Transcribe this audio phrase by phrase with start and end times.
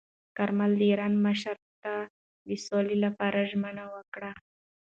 [0.37, 1.91] کارمل د ایران مشر ته
[2.47, 4.31] د سولې لپاره ژمنه وکړه.